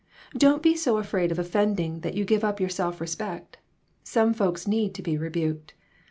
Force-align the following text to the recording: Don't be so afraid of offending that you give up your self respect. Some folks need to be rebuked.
Don't 0.35 0.63
be 0.63 0.75
so 0.75 0.97
afraid 0.97 1.31
of 1.31 1.37
offending 1.37 1.99
that 1.99 2.15
you 2.15 2.25
give 2.25 2.43
up 2.43 2.59
your 2.59 2.69
self 2.69 2.99
respect. 2.99 3.59
Some 4.03 4.33
folks 4.33 4.65
need 4.67 4.95
to 4.95 5.03
be 5.03 5.15
rebuked. 5.15 5.75